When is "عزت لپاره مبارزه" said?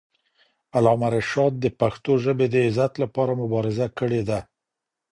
2.67-3.87